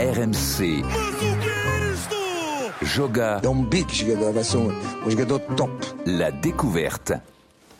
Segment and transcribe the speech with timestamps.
[0.00, 0.82] RMC.
[2.82, 3.40] Joga.
[6.04, 7.12] La découverte.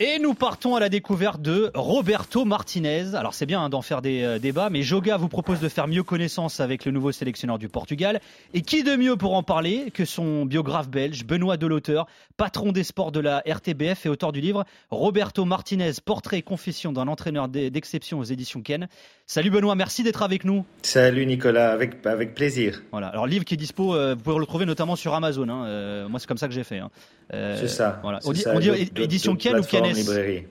[0.00, 3.14] Et nous partons à la découverte de Roberto Martinez.
[3.14, 5.86] Alors c'est bien hein, d'en faire des euh, débats, mais Joga vous propose de faire
[5.86, 8.20] mieux connaissance avec le nouveau sélectionneur du Portugal.
[8.54, 12.06] Et qui de mieux pour en parler que son biographe belge, Benoît Delauteur,
[12.36, 16.92] patron des sports de la RTBF et auteur du livre Roberto Martinez, portrait et confession
[16.92, 18.88] d'un entraîneur d'exception aux éditions Ken.
[19.26, 20.66] Salut Benoît, merci d'être avec nous.
[20.82, 22.82] Salut Nicolas, avec, avec plaisir.
[22.90, 25.48] Voilà, alors livre qui est dispo, euh, vous pouvez le trouver notamment sur Amazon.
[25.48, 25.64] Hein.
[25.66, 26.78] Euh, moi c'est comme ça que j'ai fait.
[26.78, 26.90] Hein.
[27.30, 28.00] c'est ça.
[28.02, 28.20] Voilà.
[28.24, 30.44] On dit, ça, on dit édition Ken ou Kenes librairie.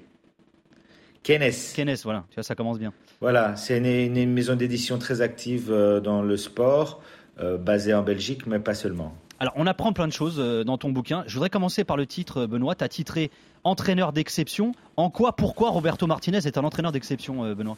[1.21, 1.53] Kenes.
[1.75, 2.93] Kenes, voilà, tu vois, ça commence bien.
[3.21, 7.01] Voilà, c'est une, une maison d'édition très active euh, dans le sport,
[7.39, 9.15] euh, basée en Belgique, mais pas seulement.
[9.39, 11.23] Alors, on apprend plein de choses euh, dans ton bouquin.
[11.27, 12.75] Je voudrais commencer par le titre, euh, Benoît.
[12.75, 13.31] Tu as titré
[13.65, 14.73] Entraîneur d'exception.
[14.97, 17.77] En quoi, pourquoi Roberto Martinez est un entraîneur d'exception, euh, Benoît?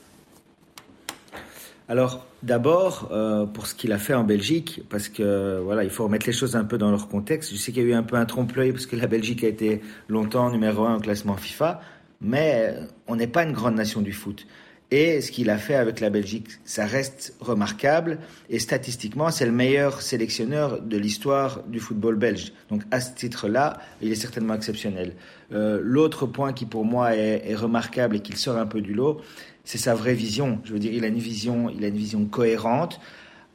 [1.87, 6.03] Alors, d'abord, euh, pour ce qu'il a fait en Belgique, parce que voilà, il faut
[6.05, 7.51] remettre les choses un peu dans leur contexte.
[7.51, 9.47] Je sais qu'il y a eu un peu un trompe-l'œil parce que la Belgique a
[9.47, 11.79] été longtemps numéro un au classement FIFA,
[12.21, 12.73] mais
[13.07, 14.47] on n'est pas une grande nation du foot.
[14.91, 18.19] Et ce qu'il a fait avec la Belgique, ça reste remarquable.
[18.49, 22.53] Et statistiquement, c'est le meilleur sélectionneur de l'histoire du football belge.
[22.69, 25.15] Donc à ce titre-là, il est certainement exceptionnel.
[25.53, 28.93] Euh, L'autre point qui pour moi est, est remarquable et qu'il sort un peu du
[28.93, 29.21] lot,
[29.65, 30.59] c'est sa vraie vision.
[30.63, 33.01] Je veux dire, il a une vision, il a une vision cohérente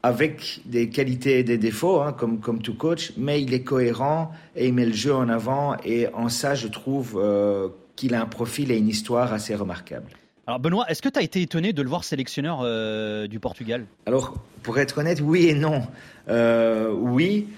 [0.03, 4.33] avec des qualités et des défauts, hein, comme, comme tout coach, mais il est cohérent
[4.57, 5.77] et il met le jeu en avant.
[5.85, 10.11] Et en ça, je trouve euh, qu'il a un profil et une histoire assez remarquable.
[10.47, 13.85] Alors, Benoît, est-ce que tu as été étonné de le voir sélectionneur euh, du Portugal?
[14.07, 15.83] Alors, pour être honnête, oui et non.
[16.29, 17.49] Euh, oui,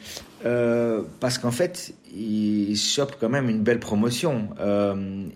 [1.20, 4.48] parce qu'en fait, il chope quand même une belle promotion.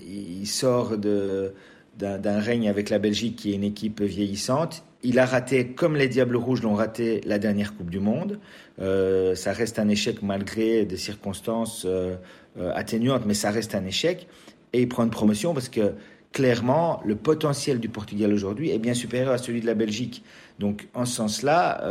[0.06, 1.54] Il sort de,
[1.98, 4.84] d'un, règne avec la Belgique qui est une équipe vieillissante.
[5.02, 8.38] Il a raté, comme les Diables Rouges l'ont raté, la dernière Coupe du Monde.
[8.80, 12.16] Euh, ça reste un échec malgré des circonstances euh,
[12.58, 14.26] euh, atténuantes, mais ça reste un échec.
[14.72, 15.94] Et il prend une promotion parce que
[16.32, 20.22] clairement, le potentiel du Portugal aujourd'hui est bien supérieur à celui de la Belgique.
[20.58, 21.82] Donc, en ce sens-là,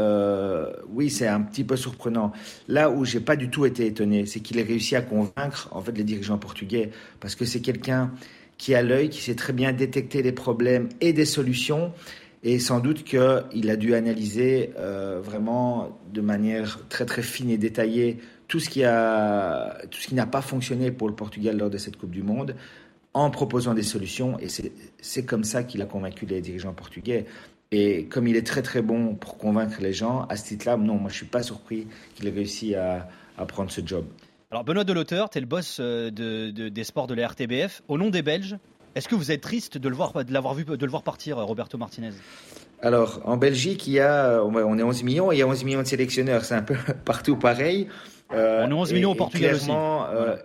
[0.91, 2.31] oui, c'est un petit peu surprenant.
[2.68, 5.81] Là où j'ai pas du tout été étonné, c'est qu'il ait réussi à convaincre en
[5.81, 8.12] fait les dirigeants portugais, parce que c'est quelqu'un
[8.58, 11.92] qui a l'œil, qui sait très bien détecter les problèmes et des solutions.
[12.44, 17.58] Et sans doute qu'il a dû analyser euh, vraiment de manière très très fine et
[17.58, 18.18] détaillée
[18.48, 21.80] tout ce qui a, tout ce qui n'a pas fonctionné pour le Portugal lors de
[21.80, 22.56] cette Coupe du Monde,
[23.16, 24.38] en proposant des solutions.
[24.40, 27.26] Et c'est- comme ça qu'il a convaincu les dirigeants portugais.
[27.72, 30.96] Et comme il est très très bon pour convaincre les gens, à ce titre-là, non,
[30.96, 34.06] moi je suis pas surpris qu'il ait réussi à, à prendre ce job.
[34.56, 37.82] Alors, Benoît Delauteur, tu es le boss euh, de, de- des sports de la RTBF.
[37.90, 38.56] Au nom des Belges,
[38.96, 41.38] est-ce que vous êtes triste de le voir, de l'avoir vu, de le voir partir,
[41.38, 42.12] euh, Roberto Martinez?
[42.82, 45.66] Alors, en Belgique, il y a, on est 11 millions, et il y a 11
[45.66, 46.46] millions de sélectionneurs.
[46.46, 47.90] C'est un peu partout pareil.
[48.34, 49.70] Euh, On est 11 et- millions au et Portugal aussi.
[49.70, 50.38] euh, Voilà.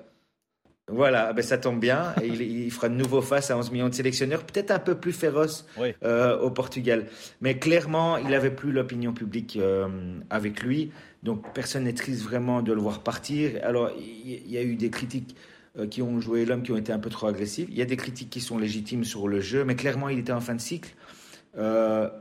[0.93, 2.15] Voilà, ben ça tombe bien.
[2.25, 5.13] Il, il fera de nouveau face à 11 millions de sélectionneurs, peut-être un peu plus
[5.13, 5.95] féroces Oui.
[6.03, 7.07] euh, au Portugal.
[7.41, 9.89] Mais clairement, il n'avait plus l'opinion publique euh,
[10.31, 10.91] avec lui.
[11.23, 13.53] Donc, personne n'est triste vraiment de le voir partir.
[13.63, 15.37] Alors, il y a eu des critiques
[15.79, 17.69] euh, qui ont joué l'homme, qui ont été un peu trop agressives.
[17.71, 20.33] Il y a des critiques qui sont légitimes sur le jeu, mais clairement, il était
[20.33, 20.95] en fin de cycle.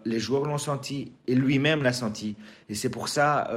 [0.06, 2.35] Les joueurs l'ont senti et lui-même l'a senti.
[2.69, 3.47] Et c'est pour ça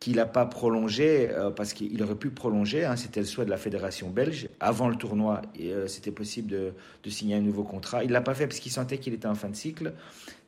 [0.00, 2.84] qu'il n'a pas prolongé, euh, parce qu'il aurait pu prolonger.
[2.84, 4.48] hein, C'était le souhait de la fédération belge.
[4.60, 8.04] Avant le tournoi, euh, c'était possible de, signer un nouveau contrat.
[8.04, 9.94] Il l'a pas fait parce qu'il sentait qu'il était en fin de cycle.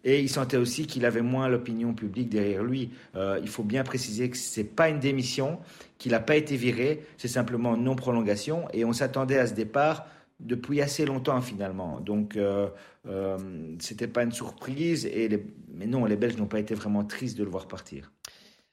[0.04, 2.90] Et il sentait aussi qu'il avait moins l'opinion publique derrière lui.
[3.16, 5.58] Euh, il faut bien préciser que c'est pas une démission,
[5.98, 8.66] qu'il n'a pas été viré, c'est simplement une non-prolongation.
[8.72, 10.06] Et on s'attendait à ce départ
[10.38, 12.00] depuis assez longtemps finalement.
[12.00, 12.68] Donc euh,
[13.06, 13.36] euh,
[13.78, 15.04] c'était pas une surprise.
[15.04, 15.28] Et
[15.74, 18.10] Mais non, les Belges n'ont pas été vraiment tristes de le voir partir.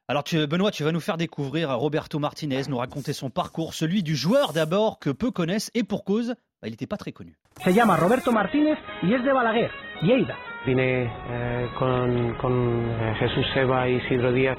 [0.10, 4.04] Alors, tu- Benoît, tu vas nous faire découvrir Roberto Martinez, nous raconter son parcours, celui
[4.04, 6.30] du joueur d'abord que peu connaissent, et pour cause,
[6.62, 7.34] bah, il n'était pas très connu.
[7.62, 9.70] Se llama Roberto Martínez y es de Balaguer,
[10.02, 10.36] Lleida.
[10.66, 14.58] Vine eh, con, con, eh, Jesús Seba y Isidro Díaz,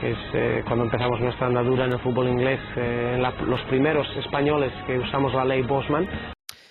[0.00, 4.06] que es eh, cuando empezamos nuestra andadura en el fútbol inglés, eh, la- los primeros
[4.16, 6.06] españoles que usamos la ley Bosman.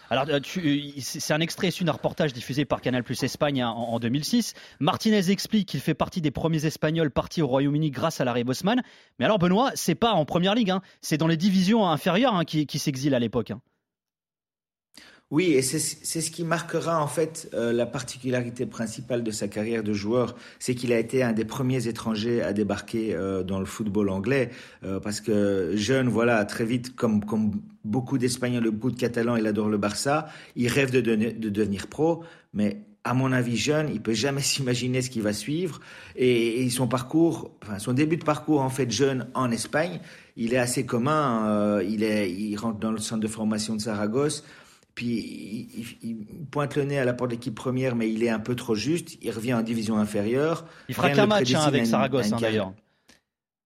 [0.09, 3.69] Alors, euh, euh, c'est un extrait issu d'un reportage diffusé par Canal Plus Espagne hein,
[3.69, 4.53] en, en 2006.
[4.79, 8.81] Martinez explique qu'il fait partie des premiers Espagnols partis au Royaume-Uni grâce à l'arrêt Bosman.
[9.19, 12.45] Mais alors, Benoît, c'est pas en première ligue, hein, c'est dans les divisions inférieures hein,
[12.45, 13.51] qui, qui s'exile à l'époque.
[15.29, 19.83] Oui, et c'est ce qui marquera en fait euh, la particularité principale de sa carrière
[19.83, 23.65] de joueur, c'est qu'il a été un des premiers étrangers à débarquer euh, dans le
[23.65, 24.51] football anglais,
[24.85, 29.45] euh, parce que jeune, voilà, très vite, comme comme beaucoup d'Espagnols, beaucoup de Catalans, il
[29.47, 34.01] adore le Barça, il rêve de, de devenir pro, mais à mon avis, jeune, il
[34.01, 35.81] peut jamais s'imaginer ce qui va suivre.
[36.15, 39.99] Et, son parcours, enfin, son début de parcours, en fait, jeune en Espagne,
[40.37, 41.81] il est assez commun.
[41.81, 44.43] Il, est, il rentre dans le centre de formation de Saragosse.
[44.97, 45.69] Puis
[46.01, 46.17] il,
[46.49, 48.73] pointe le nez à la porte de l'équipe première, mais il est un peu trop
[48.73, 49.19] juste.
[49.21, 50.65] Il revient en division inférieure.
[50.89, 52.73] Il fera qu'un match hein, avec Saragosse, hein, d'ailleurs.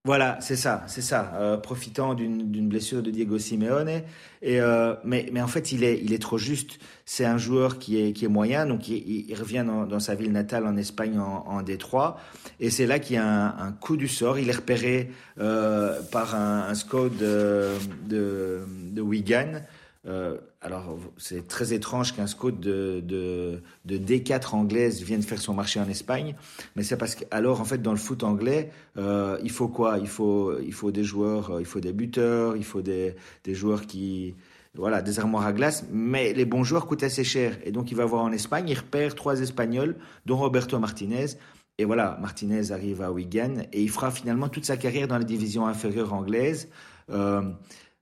[0.04, 1.31] Voilà, c'est ça, c'est ça.
[1.36, 4.01] Euh, profitant d'une blessure de Diego Simeone.
[4.42, 6.80] Et euh, mais, mais en fait, il est, il est trop juste.
[7.06, 10.66] C'est un joueur qui est, qui est moyen, donc il, revient dans, sa ville natale
[10.66, 12.19] en Espagne, en, en Détroit.
[12.60, 14.38] Et c'est là qu'il y a un, coup du sort.
[14.38, 17.69] Il est repéré euh, par un, un scout de,
[18.06, 19.62] de, de Wigan.
[20.07, 25.53] Euh, alors, c'est très étrange qu'un scout de, de, de, D4 anglaise vienne faire son
[25.53, 26.36] marché en Espagne,
[26.75, 30.00] mais c'est parce que, alors, en fait, dans le foot anglais, euh, il faut quoi?
[30.00, 33.86] Il faut, il faut des joueurs, il faut des buteurs, il faut des, des joueurs
[33.86, 34.33] qui,
[34.74, 37.57] voilà, des armoires à glace, mais les bons joueurs coûtent assez cher.
[37.63, 39.95] Et donc, il va voir en Espagne, il repère trois Espagnols,
[40.25, 41.38] dont Roberto Martinez.
[41.77, 45.25] Et voilà, Martinez arrive à Wigan et il fera finalement toute sa carrière dans les
[45.25, 46.69] divisions inférieures anglaises.
[47.09, 47.42] Euh,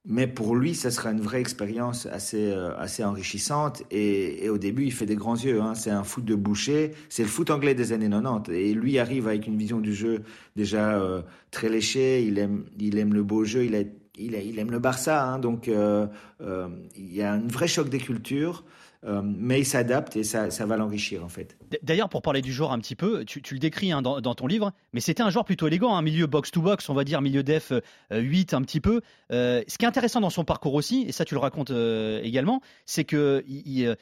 [0.06, 3.84] mais pour lui, ça sera une vraie expérience assez, euh, assez enrichissante.
[3.92, 5.62] Et, au début, il fait des grands yeux.
[5.62, 5.76] Hein.
[5.76, 6.92] C'est un foot de boucher.
[7.10, 8.52] C'est le foot anglais des années 90.
[8.54, 10.24] Et lui arrive avec une vision du jeu
[10.56, 12.24] déjà euh, très léchée.
[12.24, 13.66] Il aime, il aime le beau jeu.
[13.66, 15.24] Il, aime le Barça.
[15.24, 15.40] Hein.
[15.40, 16.08] Donc, euh,
[16.96, 18.64] il y a un vrai choc des cultures.
[19.06, 21.58] Euh, mais il s'adapte et ça, va l'enrichir en fait.
[21.84, 24.74] D'ailleurs, pour parler du joueur un petit peu, tu, le décris hein, dans, ton livre,
[24.92, 27.72] mais c'était un joueur plutôt élégant, un milieu box-to-box, on va dire milieu def
[28.12, 29.02] 8 euh, un petit peu.
[29.32, 31.72] Euh, ce qui est intéressant dans son parcours aussi, et ça tu le racontes
[32.24, 33.96] également, c'est que il,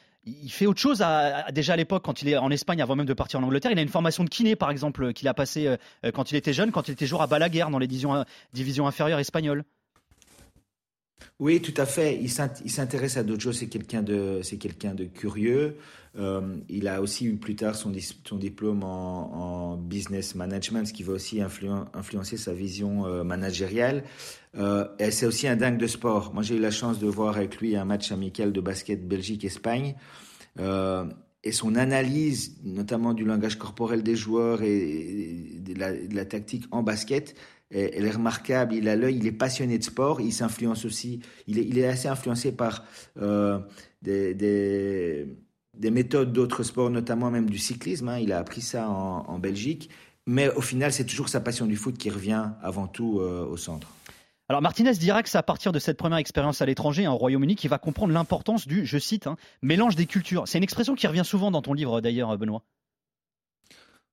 [0.50, 3.14] fait autre chose à, déjà à l'époque quand il est en Espagne avant même de
[3.14, 3.70] partir en Angleterre.
[3.70, 5.76] Il a une formation de kiné par exemple qu'il a passé
[6.12, 9.64] quand il était jeune, quand il était joueur à Balaguer dans les divisions inférieures espagnoles.
[11.40, 12.18] Oui, tout à fait.
[12.20, 13.58] Il s'intéresse à d'autres choses.
[13.58, 15.76] C'est quelqu'un de, curieux.
[16.18, 17.90] Euh, il a aussi eu plus tard son,
[18.32, 24.02] diplôme en, business management, ce qui va aussi influencer sa vision euh, managériale.
[24.56, 26.34] Euh, et c'est aussi un dingue de sport.
[26.34, 29.94] Moi, j'ai eu la chance de voir avec lui un match amical de basket Belgique-Espagne.
[31.44, 37.34] Et son analyse, notamment du langage corporel des joueurs et la, tactique en basket,
[37.70, 38.74] elle est remarquable.
[38.74, 40.20] Il a l'œil, il est passionné de sport.
[40.20, 41.20] Il s'influence aussi.
[41.46, 42.84] Il est, assez influencé par
[43.20, 43.58] euh,
[44.02, 45.26] des, des,
[45.76, 48.08] des, méthodes d'autres sports, notamment même du cyclisme.
[48.08, 48.18] Hein.
[48.18, 49.90] Il a appris ça en, Belgique.
[50.26, 53.56] Mais au final, c'est toujours sa passion du foot qui revient avant tout euh, au
[53.56, 53.88] centre.
[54.50, 57.54] Alors Martinez dira que c'est à partir de cette première expérience à l'étranger, en Royaume-Uni,
[57.54, 60.48] qu'il va comprendre l'importance du, je cite, hein, mélange des cultures.
[60.48, 62.62] C'est une expression qui revient souvent dans ton livre d'ailleurs, Benoît.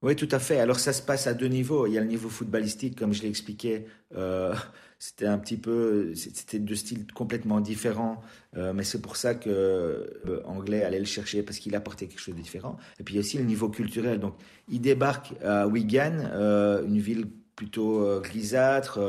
[0.06, 0.60] Oui, tout à fait.
[0.60, 1.88] Alors ça se passe à deux niveaux.
[1.88, 3.88] Il y a le niveau footballistique, comme je l'ai expliqué.
[4.16, 4.54] Euh,
[5.00, 8.22] c'était un petit peu, c'était deux styles complètement différents,
[8.56, 12.20] euh, mais c'est pour ça que euh, Anglais allait le chercher parce qu'il apportait quelque
[12.20, 12.78] chose de différent.
[13.00, 14.20] Et puis il y a aussi le niveau culturel.
[14.20, 14.36] Donc
[14.70, 17.26] il débarque à Wigan, euh, une ville
[17.56, 19.00] plutôt grisâtre.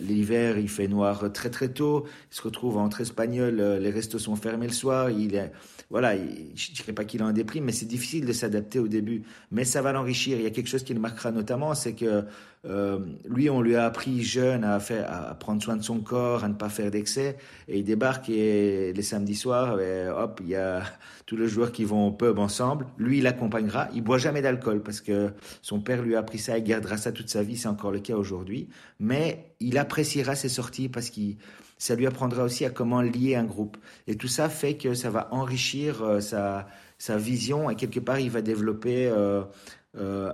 [0.00, 2.06] L'hiver, il fait noir très très tôt.
[2.32, 3.58] Il se retrouve entre espagnol.
[3.60, 5.10] Euh, les restos sont fermés le soir.
[5.10, 5.52] Il est,
[5.88, 8.88] voilà, je ne dirais pas qu'il a un déprime, mais c'est difficile de s'adapter au
[8.88, 9.22] début.
[9.52, 10.36] Mais ça va l'enrichir.
[10.36, 12.24] Il y a quelque chose qui le marquera notamment, c'est que
[12.64, 12.98] euh,
[13.28, 16.48] lui, on lui a appris jeune à, faire, à prendre soin de son corps, à
[16.48, 17.36] ne pas faire d'excès.
[17.68, 20.82] Et il débarque et les samedis soirs, et hop, il y a
[21.26, 22.86] tous les joueurs qui vont au pub ensemble.
[22.98, 23.88] Lui, il l'accompagnera.
[23.94, 25.32] Il boit jamais d'alcool parce que
[25.62, 26.58] son père lui a appris ça.
[26.58, 27.56] Il gardera ça toute sa vie.
[27.56, 28.68] C'est encore le cas aujourd'hui.
[28.98, 31.36] Mais il appréciera ses sorties parce qu'il
[31.78, 33.76] ça lui apprendra aussi à comment lier un groupe.
[34.06, 36.66] Et tout ça fait que ça va enrichir euh, sa,
[36.98, 39.42] sa vision et quelque part il va développer euh,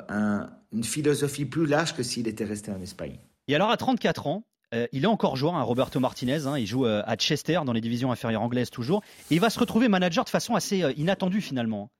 [0.08, 3.18] un, une philosophie plus large que s'il était resté en Espagne.
[3.48, 6.46] Et alors à 34 ans, euh, il est encore joueur, hein, Roberto Martinez.
[6.46, 9.02] Hein, il joue euh, à Chester dans les divisions inférieures anglaises toujours.
[9.30, 11.90] Et il va se retrouver manager de façon assez euh, inattendue finalement.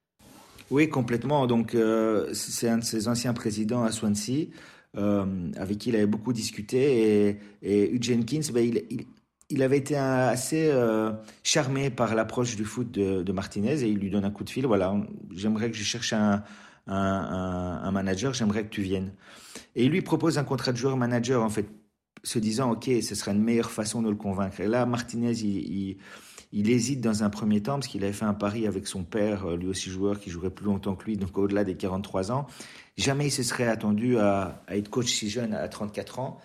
[0.71, 1.47] Oui, complètement.
[1.47, 1.76] Donc
[2.33, 4.47] c'est un de ses anciens présidents à Swansea,
[4.95, 7.29] avec qui il avait beaucoup discuté.
[7.29, 9.05] Et, et Jenkins, ben, il, il,
[9.50, 10.73] il, avait été assez
[11.43, 14.50] charmé par l'approche du foot de, de, Martinez et il lui donne un coup de
[14.50, 14.64] fil.
[14.64, 14.97] Voilà,
[15.35, 16.43] j'aimerais que je cherche un,
[16.87, 19.12] un, manager, j'aimerais que tu viennes.
[19.77, 21.69] Et il lui propose un contrat de joueur-manager, en fait,
[22.23, 24.61] se disant, OK, ce serait une meilleure façon de le convaincre.
[24.61, 25.97] Et là, Martinez, il,
[26.53, 29.57] hésite dans un premier temps, parce qu'il avait fait un pari avec son père, euh,
[29.57, 32.47] lui aussi joueur, qui jouerait plus longtemps que lui, donc au-delà des 43 ans.
[32.97, 36.39] Jamais il se serait attendu à, être coach si jeune, à 34 ans.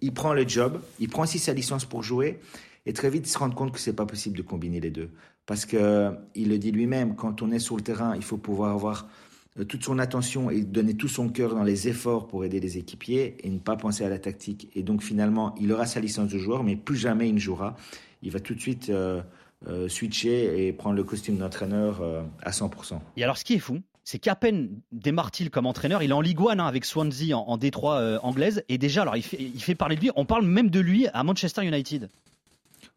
[0.00, 2.40] Il prend le job, il prend aussi sa licence pour jouer,
[2.86, 5.10] et très vite, il se rend compte que c'est pas possible de combiner les deux.
[5.46, 8.72] Parce que il le dit lui-même, quand on est sur le terrain, il faut pouvoir
[8.74, 9.08] avoir
[9.62, 13.36] toute son attention et donner tout son cœur dans les efforts pour aider les équipiers
[13.46, 14.68] et ne pas penser à la tactique.
[14.74, 17.76] Et donc finalement, il aura sa licence de joueur, mais plus jamais il ne jouera.
[18.22, 19.22] Il va tout de suite euh,
[19.68, 22.98] euh, switcher et prendre le costume d'entraîneur euh, à 100%.
[23.16, 26.20] Et alors ce qui est fou, c'est qu'à peine démarre-t-il comme entraîneur, il est en
[26.20, 29.74] Ligue 1 hein, avec Swansea en, Détroit anglaise, et déjà, alors il fait, il fait
[29.74, 32.10] parler de lui, on parle même de lui à Manchester United.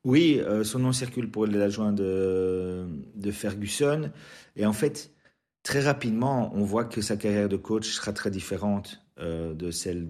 [0.04, 2.86] Oui, son nom circule pour l'adjoint de,
[3.16, 4.12] de Ferguson,
[4.58, 5.12] et en fait,
[5.68, 10.08] très rapidement, on voit que sa carrière de coach sera très différente euh, de celle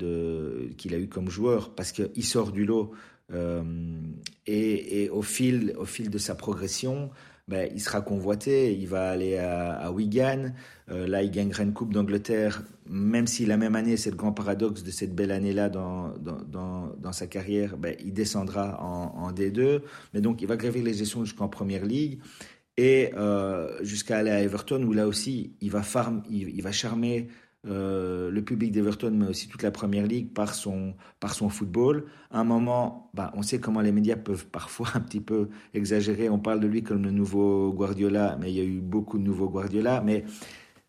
[0.78, 2.92] qu'il a eue comme joueur, parce qu'il sort du lot.
[3.34, 3.64] Euh,
[4.46, 7.10] et, au, fil, au fil de sa progression,
[7.48, 10.54] ben, il sera convoité, il va aller à, Wigan.
[10.92, 14.34] Euh, là, il gagnera une Coupe d'Angleterre, même si la même année, c'est le grand
[14.34, 19.32] paradoxe de cette belle année-là dans, dans, dans, sa carrière, ben, il descendra en, en,
[19.32, 19.82] D2.
[20.14, 22.20] Mais donc, il va gravir les gestions jusqu'en Première Ligue
[22.78, 27.28] et euh, jusqu'à aller à Everton où là aussi il va, farm, il, va charmer
[27.66, 32.06] euh, le public d'Everton mais aussi toute la première ligue par son, par son football.
[32.30, 36.30] À un moment, bah, on sait comment les médias peuvent parfois un petit peu exagérer.
[36.30, 39.24] On parle de lui comme le nouveau Guardiola, mais il y a eu beaucoup de
[39.24, 40.02] nouveaux Guardiola.
[40.06, 40.24] Mais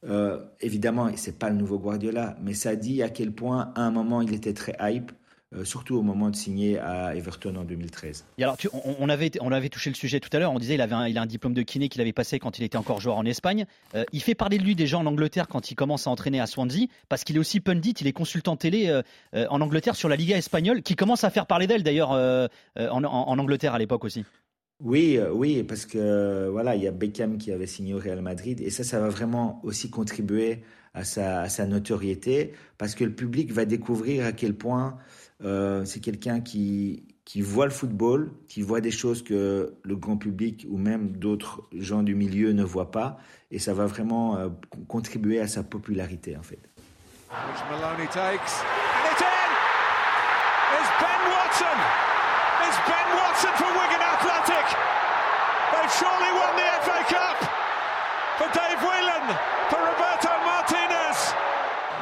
[0.04, 3.90] euh, évidemment, c'est pas le nouveau Guardiola, mais ça dit à quel point à un
[3.90, 5.10] moment il était très hype.
[5.56, 8.26] Euh, surtout au moment de signer à Everton en 2013.
[8.36, 8.58] Et alors,
[9.00, 11.16] on, avait, on avait touché le sujet tout à l'heure, on disait qu'il avait il
[11.16, 13.64] a un diplôme de kiné qu'il avait passé quand il était encore joueur en Espagne.
[13.94, 16.46] Euh, il fait parler de lui déjà en Angleterre quand il commence à entraîner à
[16.46, 20.16] Swansea, parce qu'il est aussi pundit, il est consultant télé euh, en Angleterre sur la
[20.16, 24.26] Liga espagnole, qui commence à faire parler d'elle d'ailleurs en, Angleterre à l'époque aussi.
[24.80, 28.60] Oui, oui, parce que voilà, il y a Beckham qui avait signé au Real Madrid,
[28.60, 30.62] et ça, ça va vraiment aussi contribuer
[30.94, 34.98] à sa, notoriété, parce que le public va découvrir à quel point
[35.44, 37.04] euh, c'est quelqu'un qui,
[37.36, 42.02] voit le football, qui voit des choses que le grand public ou même d'autres gens
[42.02, 43.18] du milieu ne voient pas.
[43.50, 44.48] Et ça va vraiment euh,
[44.88, 46.60] contribuer à sa popularité, en fait.
[47.70, 48.08] Maloney
[51.00, 52.17] Ben Watson!
[52.68, 54.66] It's Ben Watson for Wigan Athletic!
[55.72, 57.38] They've surely won the FA Cup!
[58.36, 59.24] For Dave Whelan,
[59.70, 61.32] for Roberto Martinez!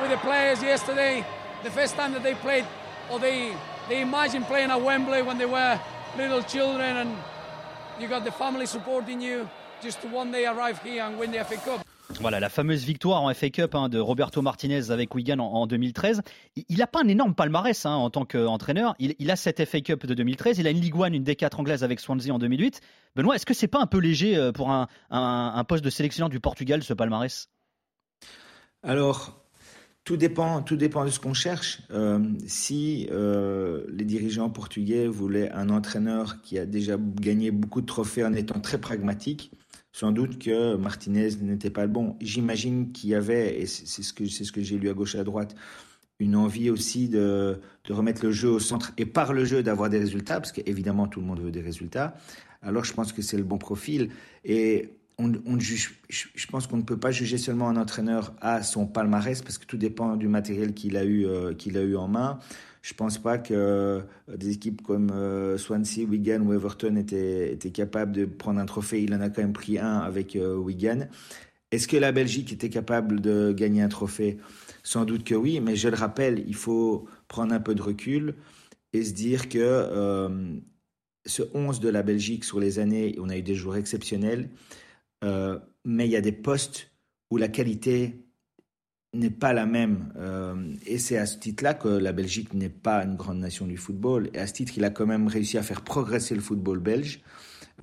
[0.03, 1.25] With the players yesterday,
[1.63, 2.67] the first time that they played
[3.09, 3.55] or they
[3.89, 5.81] they imagine playing at Wembley when they were
[6.17, 7.17] little children and
[8.01, 9.49] you got the family supporting you
[9.81, 11.87] just to one day arrive here and win the FA Cup.
[12.21, 16.23] Voilà la fameuse victoire en FA Cup hein, de Roberto Martinez avec Wigan en, 2013.
[16.69, 18.95] Il n'a pas un énorme palmarès hein, en tant qu'entraîneur.
[18.99, 20.59] Il, a cette FA Cup de 2013.
[20.59, 22.81] Il a une Ligue 1, une D4 anglaise avec Swansea en 2008.
[23.17, 26.41] Benoît, est-ce que c'est pas un peu léger euh, pour un poste de sélectionneur du
[26.41, 27.51] Portugal, ce palmarès?
[28.83, 29.47] Alors,
[30.07, 31.83] tout dépend, tout dépend de ce qu'on cherche.
[31.91, 37.87] Euh, si euh, les dirigeants portugais voulaient un entraîneur qui a déjà gagné beaucoup de
[37.87, 39.51] trophées en étant très pragmatique,
[39.97, 42.17] sans doute que Martinez n'était pas le bon.
[42.21, 45.19] J'imagine qu'il y avait, et c'est ce que ce que j'ai lu à gauche et
[45.19, 45.55] à droite,
[46.19, 49.89] une envie aussi de, de remettre le jeu au centre et par le jeu d'avoir
[49.89, 52.15] des résultats, parce qu'évidemment tout le monde veut des résultats.
[52.61, 54.11] Alors je pense que c'est le bon profil
[54.45, 58.87] et on, juge, je pense qu'on ne peut pas juger seulement un entraîneur à son
[58.87, 62.07] palmarès parce que tout dépend du matériel qu'il a eu, euh, qu'il a eu en
[62.07, 62.39] main.
[62.87, 64.01] Je pense pas que euh,
[64.37, 69.03] des équipes comme euh, Swansea, Wigan ou Everton étaient, étaient, capables de prendre un trophée.
[69.03, 71.09] Il en a quand même pris un avec Wigan.
[71.73, 74.39] Est-ce que la Belgique était capable de gagner un trophée?
[74.85, 78.37] Sans doute que oui, mais je le rappelle, il faut prendre un peu de recul
[78.93, 80.63] et se dire que
[81.27, 84.49] ce 11 de la Belgique sur les années, on a eu des joueurs exceptionnels.
[85.25, 86.91] Euh, mais il y a des postes
[87.31, 88.26] où la qualité
[89.19, 90.13] n'est pas la même.
[90.17, 90.55] Euh,
[90.87, 94.31] et c'est à ce titre-là que la Belgique n'est pas une grande nation du football.
[94.35, 97.21] Et à ce titre, il a quand même réussi à faire progresser le football belge.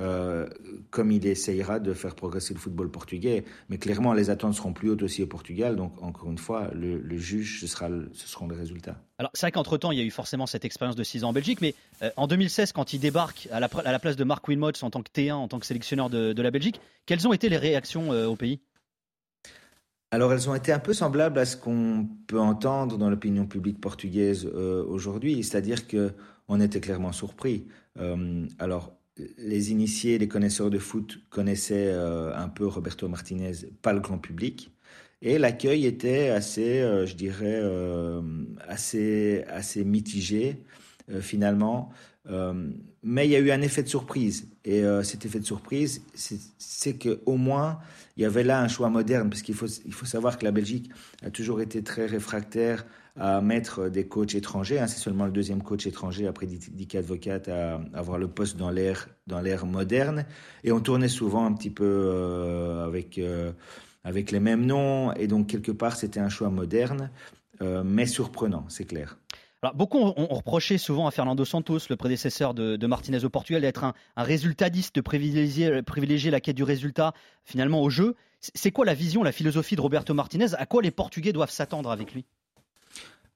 [0.02, 0.48] Euh,
[0.90, 3.46] comme il essayera de faire progresser le football portugais.
[3.70, 5.76] Mais clairement, les attentes seront plus hautes aussi au Portugal.
[5.76, 8.98] Donc, encore une fois, le, juge, ce, sera ce seront les résultats.
[9.20, 11.34] Alors, c'est vrai qu'entre-temps, il y a eu forcément cette expérience de 6 ans en
[11.34, 11.62] Belgique.
[11.62, 15.04] Mais euh, en 2016, quand il débarque à la, place de Marc Wilmots en tant
[15.04, 18.36] que T1, en tant que sélectionneur de, la Belgique, quelles ont été les réactions au
[18.36, 18.62] pays?
[20.14, 23.82] Alors elles ont été un peu semblables à ce qu'on peut entendre dans l'opinion publique
[23.82, 26.14] portugaise aujourd'hui, c'est-à-dire que
[26.48, 27.66] on était clairement surpris.
[28.60, 28.94] alors
[29.38, 34.18] les initiés, les connaisseurs de foot connaissaient euh, un peu Roberto Martinez, pas le grand
[34.18, 34.72] public.
[35.22, 38.22] Et l'accueil était assez, euh, je dirais, euh,
[38.68, 40.64] assez, assez mitigé
[41.20, 41.92] finalement.
[43.04, 44.48] Mais il y a eu un effet de surprise.
[44.66, 46.04] Et cet effet de surprise,
[46.58, 47.80] c'est qu'au moins,
[48.16, 50.52] il y avait là un choix moderne, parce qu'il faut, il faut savoir que la
[50.52, 50.90] Belgique
[51.22, 52.86] a toujours été très réfractaire
[53.20, 54.80] à mettre des coachs étrangers.
[54.80, 54.88] Hein.
[54.88, 59.08] C'est seulement le deuxième coach étranger après Dick Advocat à avoir le poste dans l'ère
[59.28, 60.26] dans l'ère moderne.
[60.64, 63.52] Et on tournait souvent un petit peu euh, avec euh,
[64.04, 65.14] avec les mêmes noms.
[65.14, 67.12] Et donc quelque part c'était un choix moderne,
[67.62, 69.18] euh, mais surprenant, c'est clair.
[69.76, 73.94] Beaucoup ont, reproché souvent à Fernando Santos, le prédécesseur de, Martinez au Portugal, d'être un,
[74.18, 77.14] résultatiste, de privilégier, privilégier la quête du résultat
[77.46, 78.16] finalement au jeu.
[78.40, 80.54] C'est quoi la vision, la philosophie de Roberto Martinez?
[80.58, 82.26] À quoi les Portugais doivent s'attendre avec lui?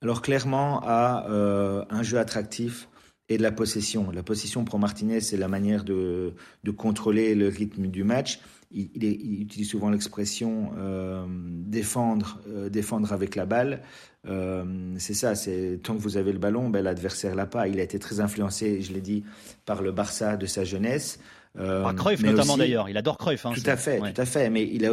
[0.02, 2.88] Alors clairement à euh, un jeu attractif
[3.30, 4.12] et de la possession.
[4.12, 6.34] La possession pour Martinez, c'est la manière de,
[6.78, 8.40] contrôler le rythme du match.
[8.70, 13.82] Il, il, utilise souvent l'expression euh, défendre, euh, défendre avec la balle.
[14.28, 17.70] Euh, c'est ça, c'est tant que vous avez le ballon, ben, l'adversaire l'a pas.
[17.70, 19.24] Il a été très influencé, je l'ai dit,
[19.66, 21.20] par le Barça de sa jeunesse.
[21.56, 23.46] Par Cruyff notamment d'ailleurs, il adore Cruyff.
[23.46, 24.50] Hein, tout à fait, tout à fait.
[24.52, 24.92] Mais il a,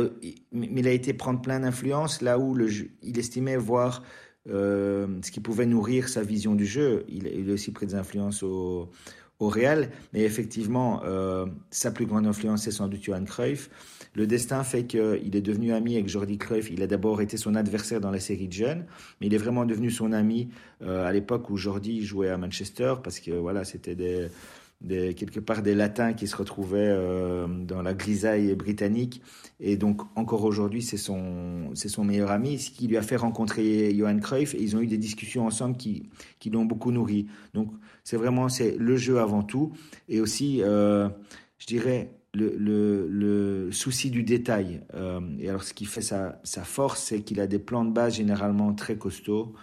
[0.52, 2.70] il a été prendre plein d'influence là où le,
[3.02, 4.02] il estimait voir
[4.50, 7.04] euh, ce qui pouvait nourrir sa vision du jeu.
[7.08, 8.90] Il, il a aussi pris des influences au,
[9.40, 13.68] Real, mais effectivement, euh, sa plus grande influence, c'est sans doute Johan Cruyff.
[14.14, 16.70] Le destin fait qu'il est devenu ami avec Jordi Cruyff.
[16.70, 18.86] Il a d'abord été son adversaire dans la série de jeunes,
[19.20, 20.48] mais il est vraiment devenu son ami
[20.80, 24.28] euh, à l'époque où Jordi jouait à Manchester, parce que voilà, c'était des
[24.88, 29.22] quelque part des latins qui se retrouvaient euh, dans la grisaille britannique.
[29.60, 33.16] Et donc, encore aujourd'hui, c'est son, c'est son meilleur ami, ce qui lui a fait
[33.16, 34.54] rencontrer Johan Cruyff.
[34.54, 37.26] Et ils ont eu des discussions ensemble qui, qui l'ont beaucoup nourri.
[37.54, 37.70] Donc,
[38.02, 39.72] c'est vraiment c'est le jeu avant tout.
[40.08, 41.08] Et aussi, euh,
[41.58, 42.56] je dirais, le,
[43.08, 44.82] le, souci du détail.
[44.94, 47.92] Euh, et alors, ce qui fait sa, sa force, c'est qu'il a des plans de
[47.92, 49.54] base généralement très costauds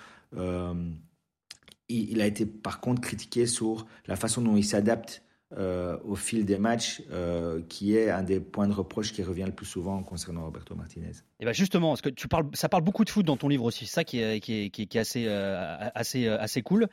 [1.91, 5.23] il a été par contre critiqué sur la façon dont il s'adapte
[5.57, 9.43] euh, au fil des matchs, euh, qui est un des points de reproche qui revient
[9.45, 11.07] le plus souvent concernant Roberto Martinez.
[11.09, 13.49] Et eh ben justement, parce que tu parles, ça parle beaucoup de foot dans ton
[13.49, 16.87] livre aussi, c'est ça qui est, qui est, qui est, assez, euh, assez, assez cool.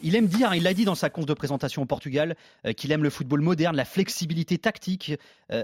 [0.00, 2.36] il aime dire, il l'a dit dans sa conf de présentation au Portugal,
[2.76, 5.12] qu'il aime le football moderne, la flexibilité tactique.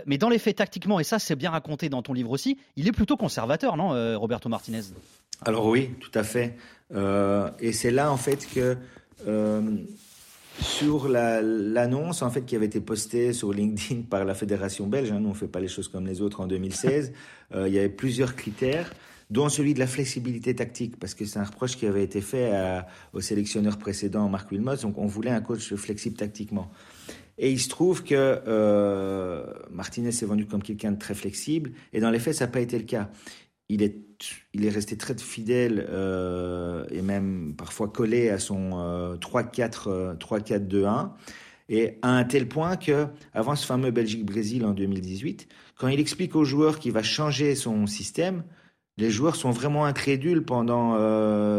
[0.07, 2.89] mais dans les faits, tactiquement, et ça c'est bien raconté dans ton livre aussi, il
[2.89, 4.83] est plutôt conservateur, non, Roberto Martinez?
[5.43, 6.57] Alors oui, tout à fait.
[7.61, 8.77] et c'est là en fait que
[10.63, 15.21] sur l'annonce en fait qui avait été postée sur LinkedIn par la fédération belge, hein,
[15.21, 17.13] nous on fait pas les choses comme les autres en 2016,
[17.55, 18.93] euh, il y avait plusieurs critères
[19.31, 22.53] dont celui de la flexibilité tactique, parce que c'est un reproche qui avait été fait
[23.13, 26.69] au sélectionneur précédent, Marc Wilmots, donc on voulait un coach flexible tactiquement.
[27.39, 32.01] Et il se trouve que euh, Martinez s'est vendu comme quelqu'un de très flexible, et
[32.01, 33.09] dans les faits, ça n'a pas été le cas
[33.71, 33.97] il est,
[34.53, 41.11] il est resté très fidèle euh, et même parfois collé à son 3-4, 3-4-2-1.
[41.69, 46.35] Et à un tel point que, avant ce fameux Belgique-Brésil en 2018, quand il explique
[46.35, 48.43] aux joueurs qu'il va changer son système,
[48.97, 50.97] les joueurs sont vraiment incrédules pendant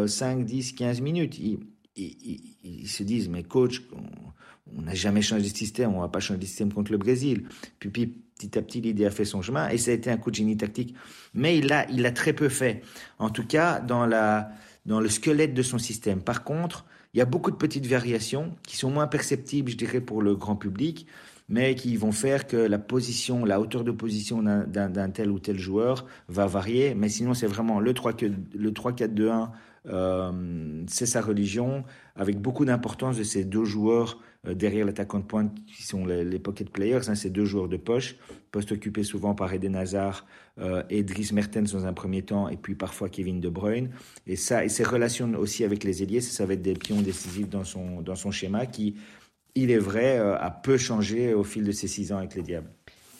[0.05, 1.39] 5, 10, 15 minutes.
[1.95, 3.83] Ils, se disent, mais coach,
[4.81, 7.43] n'a jamais changé de système, on va pas changer de système contre le Brésil.
[7.79, 8.07] Puis, puis
[8.37, 10.35] petit à petit, l'idée a fait son chemin et ça a été un coup de
[10.35, 10.95] génie tactique.
[11.33, 12.81] Mais il a, il a très peu fait.
[13.19, 14.51] En tout cas, dans, la,
[14.85, 16.21] dans le squelette de son système.
[16.21, 20.01] Par contre, il y a beaucoup de petites variations qui sont moins perceptibles, je dirais,
[20.01, 21.07] pour le grand public,
[21.49, 25.59] mais qui vont faire que la position, la hauteur de position d'un tel ou tel
[25.59, 26.95] joueur va varier.
[26.95, 29.49] Mais sinon, c'est vraiment le 3-4-2-1,
[29.87, 31.83] euh, c'est sa religion,
[32.15, 36.39] avec beaucoup d'importance de ces deux joueurs euh, derrière l'attaquant de pointe qui sont les,
[36.39, 38.15] pocket players, hein, ces deux joueurs de poche,
[38.51, 40.25] poste occupé souvent par Eden Hazard
[40.59, 43.91] euh, et Dries Mertens dans un premier temps, et puis parfois Kevin De Bruyne.
[44.25, 47.49] Et ça, et ses relations aussi avec les ailiers, ça, va être des pions décisifs
[47.49, 48.95] dans son, dans son schéma qui,
[49.53, 52.41] il est vrai, euh, a peu changé au fil de ses six ans avec les
[52.41, 52.71] Diables.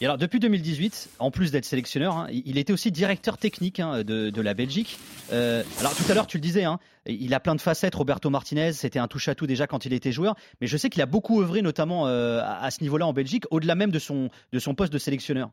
[0.01, 4.03] Et alors, depuis 2018, en plus d'être sélectionneur, hein, il était aussi directeur technique hein,
[4.03, 4.97] de, la Belgique.
[5.31, 7.93] Euh, alors, tout à l'heure, tu le disais, hein, il a plein de facettes.
[7.93, 10.35] Roberto Martinez, c'était un touche-à-tout déjà quand il était joueur.
[10.59, 13.75] Mais je sais qu'il a beaucoup œuvré, notamment euh, à, ce niveau-là en Belgique, au-delà
[13.75, 15.51] même de son, de son poste de sélectionneur.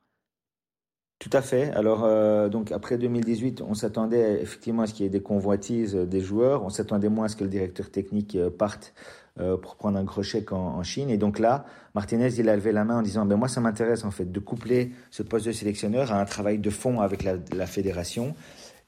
[1.18, 1.72] Tout à fait.
[1.72, 5.94] Alors, euh, donc après 2018, on s'attendait effectivement à ce qu'il y ait des convoitises
[5.94, 6.64] des joueurs.
[6.64, 8.94] On s'attendait moins à ce que le directeur technique parte
[9.40, 11.11] euh, pour prendre un gros chèque en, Chine.
[11.11, 14.04] Et donc là, Martinez, il a levé la main en disant, ben moi, ça m'intéresse
[14.04, 17.66] en fait de coupler ce poste de sélectionneur à un travail de fond avec la,
[17.66, 18.35] fédération.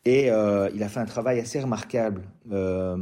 [0.05, 2.97] Et euh, il a fait un travail assez remarquable euh,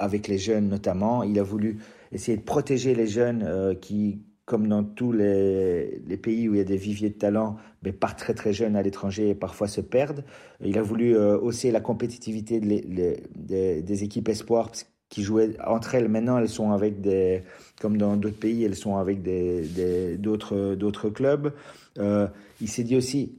[0.00, 1.22] avec les jeunes notamment.
[1.22, 1.78] Il a voulu
[2.10, 6.64] essayer de protéger les jeunes qui, comme dans tous les, pays où il y a
[6.64, 10.24] des viviers de talent, mais partent très très jeunes à l'étranger et parfois se perdent.
[10.64, 14.72] Il a voulu hausser la compétitivité des, équipes espoirs
[15.10, 16.08] qui jouaient entre elles.
[16.08, 17.42] Maintenant, elles sont avec des,
[17.78, 21.52] comme dans d'autres pays, elles sont avec d'autres clubs.
[21.98, 22.26] Euh,
[22.62, 23.37] il s'est dit aussi,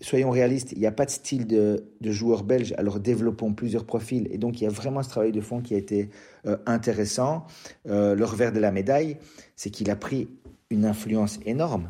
[0.00, 4.28] soyons réalistes, il n'y a pas de style de, joueur belge, alors développons plusieurs profils.
[4.30, 6.10] Et donc, il y a vraiment ce travail de fond qui a été
[6.46, 7.46] euh, intéressant.
[7.88, 9.16] Euh, le revers de la médaille,
[9.56, 10.28] c'est qu'il a pris
[10.70, 11.88] une influence énorme.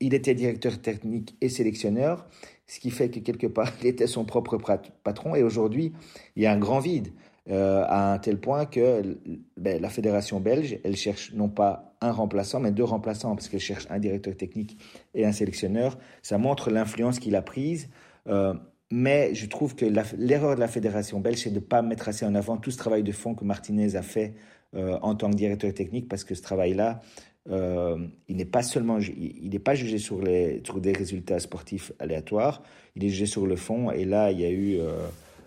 [0.00, 2.26] il était directeur technique et sélectionneur,
[2.66, 4.58] ce qui fait que quelque part, il était son propre
[5.04, 5.34] patron.
[5.34, 5.92] Et aujourd'hui,
[6.36, 7.08] il y a un grand vide.
[7.50, 9.18] Euh, à un tel point que
[9.56, 13.60] ben, la fédération belge, elle cherche non pas un remplaçant, mais deux remplaçants, parce qu'elle
[13.60, 14.78] cherche un directeur technique
[15.14, 15.98] et un sélectionneur.
[16.22, 17.88] Ça montre l'influence qu'il a prise.
[18.28, 18.54] Euh,
[18.92, 22.24] mais je trouve que l'erreur de la fédération belge, c'est de ne pas mettre assez
[22.24, 24.34] en avant tout ce travail de fond que Martinez a fait
[24.76, 27.00] euh, en tant que directeur technique, parce que ce travail-là,
[27.48, 30.22] il n'est pas seulement, il n'est pas jugé sur,
[30.64, 32.62] sur des résultats sportifs aléatoires,
[32.94, 34.78] il est jugé sur le fond, et là, il y a eu,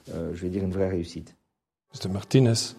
[0.07, 1.35] je vais dire, une vraie réussite.
[1.95, 2.11] Mr.
[2.11, 2.75] Martinez.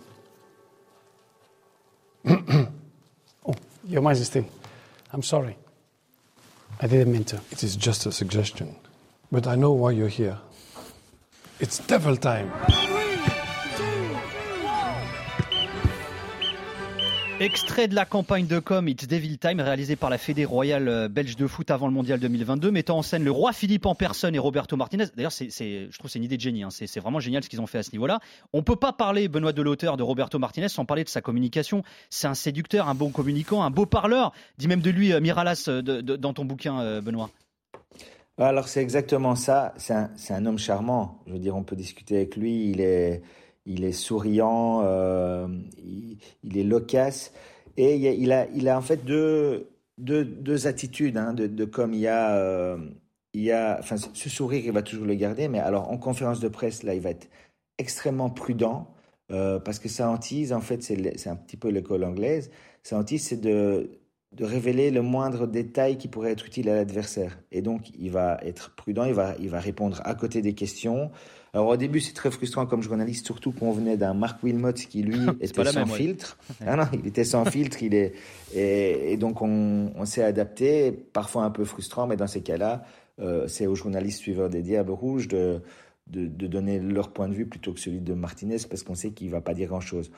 [2.26, 4.44] oh, Your Majesty,
[5.10, 5.56] I'm sorry.
[6.80, 7.40] I didn't mean to.
[7.50, 8.76] It is just a suggestion.
[9.32, 10.38] But I know why you're here.
[11.58, 12.52] It's devil time.
[17.38, 21.06] Extrait de la campagne de com It's Devil Time réalisé par la Fédé royale euh,
[21.06, 24.34] belge de foot avant le mondial 2022, mettant en scène le roi Philippe en personne
[24.34, 25.04] et Roberto Martinez.
[25.14, 26.62] D'ailleurs, c'est, je trouve c'est une idée de génie.
[26.62, 26.70] Hein.
[26.70, 28.20] C'est, vraiment génial ce qu'ils ont fait à ce niveau-là.
[28.54, 31.82] On peut pas parler, Benoît de l'auteur de Roberto Martinez sans parler de sa communication.
[32.08, 34.32] C'est un séducteur, un bon communicant, un beau parleur.
[34.56, 37.28] Dit même de lui euh, Miralas euh, dans ton bouquin, Benoît.
[38.38, 39.74] Alors c'est exactement ça.
[39.76, 41.20] C'est un, c'est un homme charmant.
[41.26, 42.70] Je veux dire, on peut discuter avec lui.
[42.70, 43.20] Il est
[43.66, 45.48] il est souriant, euh,
[46.42, 47.32] il, est loquace.
[47.76, 52.78] Et il a, en fait deux, attitudes, hein, de, comme il a, euh,
[53.34, 56.48] il a, enfin, ce sourire, il va toujours le garder, mais alors en conférence de
[56.48, 57.28] presse, là, il va être
[57.78, 58.94] extrêmement prudent,
[59.30, 62.50] euh, parce que ça hantise, en fait, c'est un petit peu l'école anglaise,
[62.82, 63.90] ça hantise, c'est de,
[64.32, 67.38] de révéler le moindre détail qui pourrait être utile à l'adversaire.
[67.52, 71.10] Et donc, il va être prudent, il va, il va répondre à côté des questions.
[71.56, 75.02] Alors, au début, c'est très frustrant comme journaliste, surtout qu'on venait d'un Mark Wilmot qui,
[75.02, 76.36] lui, était sans filtre.
[76.66, 78.12] Ah non, il était sans filtre, il est,
[78.54, 82.84] et, donc on, on s'est adapté, parfois un peu frustrant, mais dans ces cas-là,
[83.20, 85.62] euh, c'est aux journalistes suiveurs des Diables Rouges de,
[86.08, 89.12] de, de, donner leur point de vue plutôt que celui de Martinez, parce qu'on sait
[89.12, 90.10] qu'il ne va pas dire grand-chose.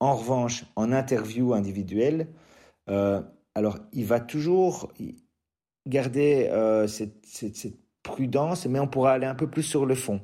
[0.00, 2.28] En revanche, en interview individuelle,
[2.90, 3.22] euh,
[3.54, 4.92] alors, il va toujours
[5.86, 7.24] garder euh, cette,
[8.02, 10.20] prudence, mais on pourra aller un peu plus sur le fond,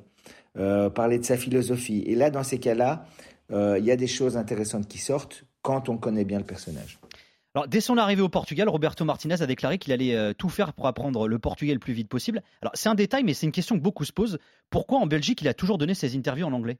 [0.58, 2.02] euh, parler de sa philosophie.
[2.06, 3.06] Et là, dans ces cas-là,
[3.52, 6.98] euh, il y a des choses intéressantes qui sortent quand on connaît bien le personnage.
[7.54, 10.86] Alors, dès son arrivée au Portugal, Roberto Martinez a déclaré qu'il allait tout faire pour
[10.86, 12.42] apprendre le portugais le plus vite possible.
[12.62, 14.38] Alors, c'est un détail, mais c'est une question que beaucoup se posent.
[14.70, 16.78] Pourquoi en Belgique, il a toujours donné ses interviews en anglais?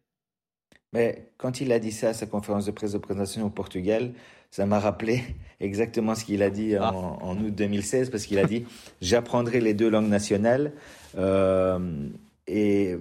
[0.92, 4.12] Mais quand il a dit ça à sa conférence de presse de présentation au Portugal,
[4.50, 5.22] ça m'a rappelé
[5.61, 7.33] exactement ce qu'il a dit en, ah.
[7.33, 8.64] août 2016, parce qu'il a dit
[9.00, 10.72] J'apprendrai les deux langues nationales.
[11.16, 12.09] Euh,
[12.46, 12.96] et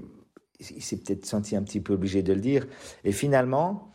[0.60, 2.68] il s'est peut-être senti un petit peu obligé de le dire.
[3.04, 3.92] Et finalement,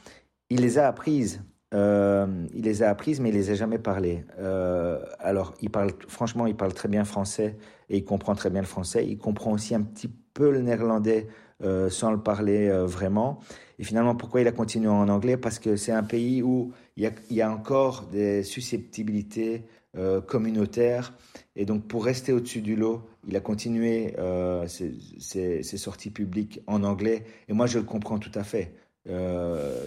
[0.50, 1.42] il les a apprises.
[1.74, 4.24] Euh, il les a apprises, mais il les a jamais parlées.
[4.38, 7.57] Euh, alors, il parle, franchement, il parle très bien français
[7.88, 9.07] et il comprend très bien le français.
[9.07, 11.29] Il comprend aussi un petit peu le néerlandais
[11.62, 13.38] euh, sans le parler euh, vraiment.
[13.79, 15.37] Et finalement, pourquoi il a continué en anglais?
[15.37, 19.64] Parce que c'est un pays où il y a, encore des susceptibilités
[19.96, 21.14] euh, communautaires.
[21.57, 24.14] Et donc, pour rester au-dessus du lot, il a continué
[24.66, 27.24] ses, sorties publiques en anglais.
[27.48, 28.74] Et moi, je le comprends tout à fait.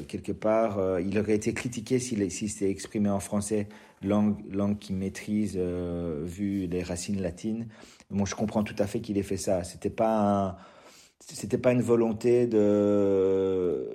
[0.08, 3.68] quelque part, il aurait été critiqué s'il s'était exprimé en français,
[4.02, 7.68] langue, langue qu'il maîtrise, vu les racines latines.
[8.10, 9.64] Moi, je comprends tout à fait qu'il ait fait ça.
[9.64, 10.58] C'était pas
[11.20, 13.88] c'était pas une volonté de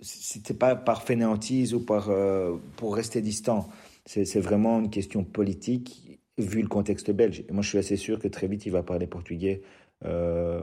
[0.00, 3.68] c'était pas par fainéantise ou par euh, pour rester distant
[4.08, 8.18] c'est vraiment une question politique vu le contexte belge et moi je suis assez sûr
[8.18, 9.62] que très vite il va parler portugais
[10.04, 10.60] euh,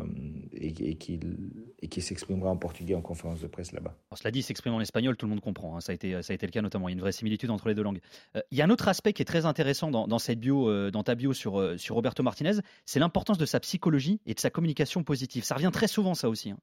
[0.53, 3.93] et, qu'il s'exprimera en portugais en conférence de presse là-bas.
[4.15, 5.75] Cela dit, s'exprimer en espagnol, tout le monde comprend.
[5.75, 5.81] Hein.
[5.81, 6.87] Ça, a été, ça a été le cas notamment.
[6.87, 7.99] Il y a une vraie similitude entre les deux langues.
[8.35, 10.89] Euh, il y a un autre aspect qui est très intéressant dans, cette bio, euh,
[10.89, 14.49] dans ta bio sur, sur Roberto Martinez, c'est l'importance de sa psychologie et de sa
[14.49, 15.43] communication positive.
[15.43, 16.51] Ça revient très souvent, ça aussi.
[16.51, 16.57] Hein.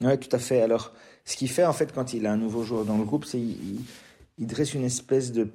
[0.00, 0.62] Oui, tout à fait.
[0.62, 0.92] Alors,
[1.24, 3.42] ce qu'il fait en fait quand il a un nouveau joueur dans le groupe, c'est
[4.38, 5.48] il dresse une espèce de,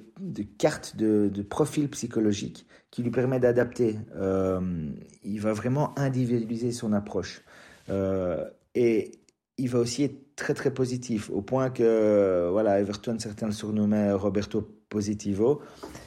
[0.58, 3.98] carte de, profil psychologique qui lui permet d'adapter.
[4.16, 4.90] Euh,
[5.24, 7.42] il va vraiment individualiser son approche.
[7.90, 9.12] Euh, et
[9.56, 14.12] il va aussi être très très positif, au point que, voilà, Everton, certains le surnommaient
[14.12, 15.60] Roberto Positivo.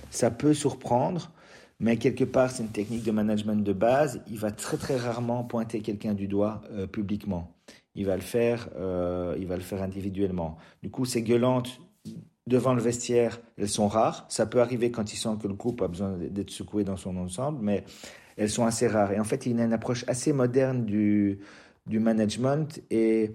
[0.09, 1.31] Ça peut surprendre,
[1.79, 4.21] mais quelque part, c'est une technique de management de base.
[4.27, 7.53] Il va très très rarement pointer quelqu'un du doigt euh, publiquement.
[7.93, 8.69] Il va le faire,
[9.37, 10.55] il va le faire individuellement.
[10.81, 11.81] Du coup, c'est gueulante
[12.47, 14.25] devant le vestiaire, elles sont rares.
[14.29, 17.17] Ça peut arriver quand ils sentent que le groupe a besoin d'être secoué dans son
[17.17, 17.83] ensemble, mais
[18.37, 19.11] elles sont assez rares.
[19.11, 21.39] Et en fait, il a une approche assez moderne du,
[21.87, 23.33] du management et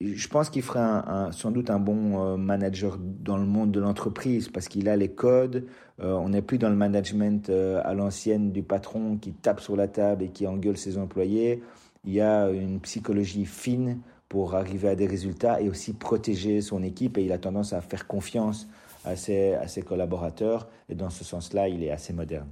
[0.00, 4.48] je pense qu'il ferait sans doute un bon euh, manager dans le monde de l'entreprise
[4.48, 5.66] parce qu'il a les codes.
[6.00, 9.76] Euh, on n'est plus dans le management euh, à l'ancienne du patron qui tape sur
[9.76, 11.62] la table et qui engueule ses employés.
[12.04, 14.00] Il y a une psychologie fine
[14.34, 17.18] pour arriver à des résultats et aussi protéger son équipe.
[17.18, 18.66] Et il a tendance à faire confiance
[19.04, 20.66] à ses, à ses collaborateurs.
[20.88, 22.48] Et dans ce sens-là, il est assez moderne.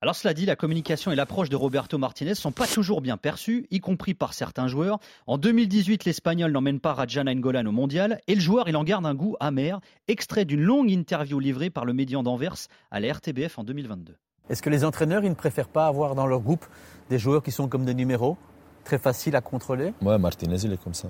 [0.00, 3.66] Alors cela dit, la communication et l'approche de Roberto Martinez sont pas toujours bien perçues,
[3.72, 5.00] y compris par certains joueurs.
[5.26, 9.04] En 2018, l'Espagnol n'emmène pas Rajan Angolan au mondial et le joueur, il en garde
[9.04, 13.58] un goût amer, extrait d'une longue interview livrée par le médian d'Anvers à la RTBF
[13.58, 14.14] en 2022.
[14.50, 16.64] Est-ce que les entraîneurs, ils ne préfèrent pas avoir dans leur groupe
[17.10, 18.36] des joueurs qui sont comme des numéros,
[18.84, 21.08] très faciles à contrôler Ouais, Martinez, il est comme ça.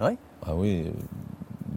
[0.00, 0.90] Oui Ah oui,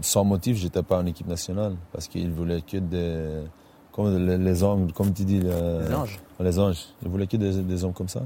[0.01, 3.43] sans motif, j'étais pas en équipe nationale parce qu'il voulait que des
[3.91, 5.39] comme les, les anges, comme tu dis.
[5.39, 6.19] Les anges.
[6.39, 6.85] Les anges.
[7.03, 8.21] Il voulait que des, des hommes comme ça.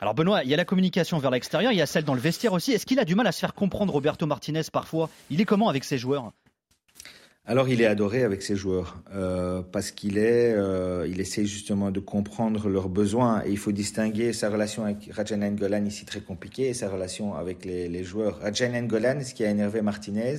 [0.00, 2.20] Alors Benoît, il y a la communication vers l'extérieur, il y a celle dans le
[2.20, 2.72] vestiaire aussi.
[2.72, 5.10] Est-ce qu'il a du mal à se faire comprendre Roberto Martinez parfois?
[5.28, 6.30] Il est comment avec ses joueurs?
[7.50, 11.98] Alors il est adoré avec ses joueurs euh, parce qu'il est, euh, essaie justement de
[11.98, 16.68] comprendre leurs besoins et il faut distinguer sa relation avec Rajan Angolan ici très compliquée
[16.68, 18.38] et sa relation avec les, joueurs.
[18.40, 20.36] Rajan Angolan, ce qui a énervé Martinez,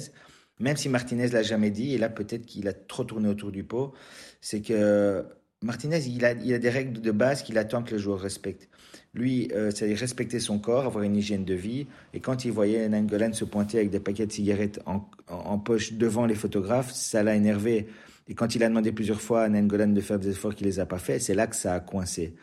[0.60, 3.64] même si Martinez l'a jamais dit et là peut-être qu'il a trop tourné autour du
[3.64, 3.92] pot,
[4.40, 5.26] c'est que
[5.64, 8.70] Martinez, il a, il a des règles de base qu'il attend que les joueurs respectent.
[9.14, 11.88] Lui, euh, c'est respecter son corps, avoir une hygiène de vie.
[12.14, 15.94] Et quand il voyait Nangolan se pointer avec des paquets de cigarettes en, en, poche
[15.94, 17.88] devant les photographes, ça l'a énervé.
[18.28, 20.80] Et quand il a demandé plusieurs fois à Nangolan de faire des efforts qu'il les
[20.80, 22.36] a pas fait, c'est là que ça a coincé.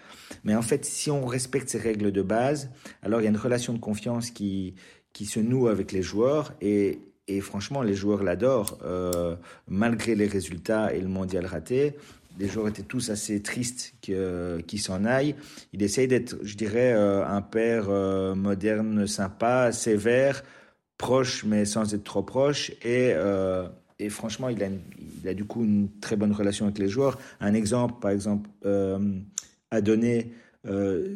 [0.43, 2.71] Mais en fait, si on respecte ces règles de base,
[3.03, 4.75] alors il y a une relation de confiance qui,
[5.13, 6.99] qui se noue avec les joueurs et,
[7.29, 9.37] et franchement, les joueurs l'adorent, euh,
[9.69, 11.95] malgré les résultats et le mondial raté.
[12.39, 15.35] Les joueurs étaient tous assez tristes qu'il qu s'en aille.
[15.73, 20.43] Il essaye d'être, je dirais, euh, un père euh, moderne, sympa, sévère,
[20.99, 22.71] proche, mais sans être trop proche.
[22.83, 23.69] Et, euh,
[24.11, 24.63] franchement, il
[25.29, 27.19] a, du coup une très bonne relation avec les joueurs.
[27.41, 28.51] Un exemple, par exemple,
[29.71, 30.33] à donner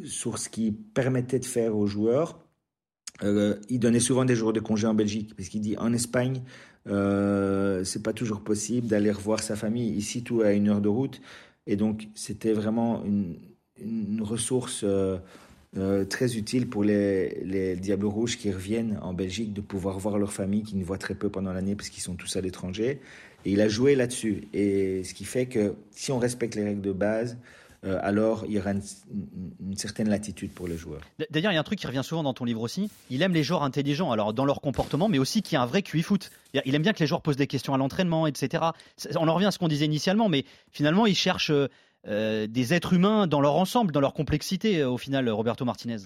[0.04, 2.38] sur ce qui permettait de faire aux joueurs
[3.22, 6.42] il donnait souvent des jours de congé en Belgique, parce qu'il dit en Espagne,
[6.88, 9.90] euh, c'est pas toujours possible d'aller revoir sa famille.
[9.90, 11.20] Ici, tout à une heure de route.
[11.66, 13.36] Et donc, c'était vraiment une,
[13.80, 15.18] une ressource euh,
[15.76, 20.18] euh, très utile pour les, les, Diables Rouges qui reviennent en Belgique de pouvoir voir
[20.18, 23.00] leur famille, qui ne voient très peu pendant l'année parce qu'ils sont tous à l'étranger.
[23.44, 24.48] Et il a joué là-dessus.
[24.52, 27.38] Et ce qui fait que si on respecte les règles de base,
[27.84, 28.82] euh, alors il y aura une,
[29.60, 31.00] une, certaine latitude pour les joueurs.
[31.30, 32.90] D'ailleurs, il y a un truc qui revient souvent dans ton livre aussi.
[33.08, 35.82] Il aime les joueurs intelligents, alors dans leur comportement, mais aussi qui a un vrai
[35.82, 36.30] QI foot.
[36.52, 38.64] Il aime bien que les joueurs posent des questions à l'entraînement, etc.
[39.16, 41.50] On en revient à ce qu'on disait initialement, mais finalement, il cherche
[42.06, 45.98] euh, des êtres humains dans leur ensemble, dans leur complexité, au final, Roberto Martinez.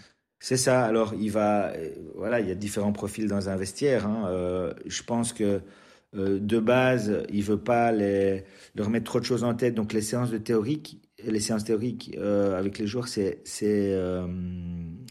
[0.44, 0.84] C'est ça.
[0.84, 4.06] Alors, il va, euh, voilà, il y a différents profils dans un vestiaire.
[4.06, 4.26] Hein.
[4.28, 5.62] Euh, je pense que
[6.14, 9.74] euh, de base, il veut pas les, leur mettre trop de choses en tête.
[9.74, 14.26] Donc, les séances de théorique, les séances théoriques euh, avec les joueurs, c'est euh,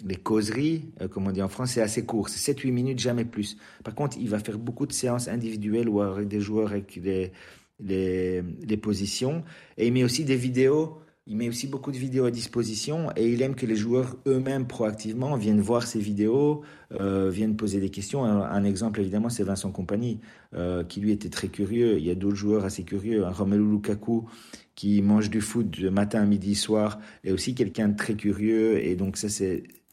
[0.06, 3.26] les causeries, euh, comme on dit en France, c'est assez court, c'est 7-8 minutes, jamais
[3.26, 3.58] plus.
[3.84, 7.32] Par contre, il va faire beaucoup de séances individuelles ou avec des joueurs avec les,
[7.80, 9.44] les, les positions.
[9.78, 13.32] Et il met aussi des vidéos il met aussi beaucoup de vidéos à disposition et
[13.32, 16.64] il aime que les joueurs eux-mêmes proactivement viennent voir ces vidéos,
[17.00, 18.26] euh, viennent poser des questions.
[18.26, 20.20] Un, exemple évidemment c'est Vincent Compagnie
[20.54, 21.98] euh, qui lui était très curieux.
[21.98, 23.26] Il y a d'autres joueurs assez curieux.
[23.26, 24.30] Un Romelu Lukaku
[24.76, 28.96] qui mange du foot de matin, midi, soir est aussi quelqu'un de très curieux et
[28.96, 29.28] donc ça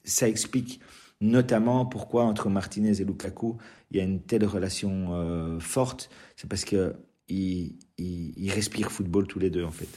[0.02, 0.80] ça explique
[1.20, 3.56] notamment pourquoi entre Martinez et Lukaku
[3.92, 6.10] il y a une telle relation euh, forte.
[6.34, 6.94] C'est parce que
[7.28, 9.88] ils, ils, ils respirent football tous les deux en fait.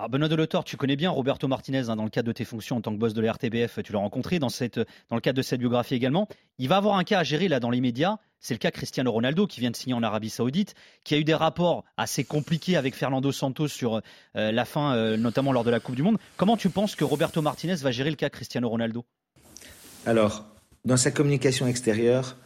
[0.00, 2.78] Alors Benoît Delotor, tu connais bien Roberto Martinez hein, dans le cadre de tes fonctions
[2.78, 5.60] en tant que boss de la RTBF, tu l'as rencontré dans le cadre de cette
[5.60, 6.26] biographie également.
[6.56, 9.12] Il va avoir un cas à gérer là dans les médias, c'est le cas Cristiano
[9.12, 10.72] Ronaldo qui vient de signer en Arabie Saoudite,
[11.04, 13.96] qui a eu des rapports assez compliqués avec Fernando Santos sur
[14.36, 16.16] euh, la fin, euh, notamment lors de la Coupe du Monde.
[16.38, 19.04] Comment tu penses que Roberto Martinez va gérer le cas Cristiano Ronaldo?
[20.06, 20.46] Alors,
[20.86, 22.38] dans sa communication extérieure,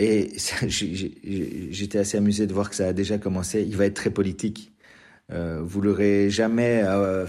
[0.00, 0.32] et
[0.66, 4.72] j'étais assez amusé de voir que ça a déjà commencé, il va être très politique.
[5.30, 7.26] Euh, vous l'aurez jamais à,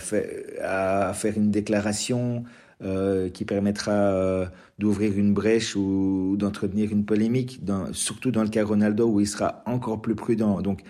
[0.62, 2.44] à, faire une déclaration
[2.82, 4.46] euh, qui permettra euh,
[4.78, 9.28] d'ouvrir une brèche ou, d'entretenir une polémique, dans, surtout dans le cas Ronaldo où il
[9.28, 10.62] sera encore plus prudent.
[10.62, 10.84] Donc,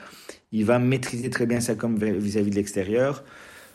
[0.52, 3.24] il va maîtriser très bien ça comme vis-à-vis -vis de l'extérieur.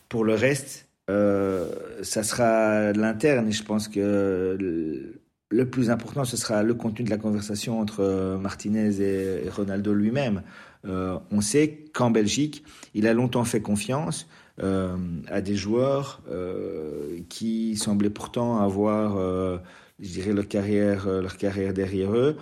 [0.08, 1.68] Pour le reste, euh,
[2.02, 5.18] ça sera l'interne et je pense que
[5.54, 10.42] le, plus important, ce sera le contenu de la conversation entre Martinez et, Ronaldo lui-même.
[10.86, 12.64] Euh, on sait qu'en Belgique,
[12.94, 14.26] il a longtemps fait confiance
[14.62, 19.58] euh, à des joueurs euh, qui semblaient pourtant avoir, euh,
[19.98, 22.36] je dirais, leur carrière, leur carrière derrière eux.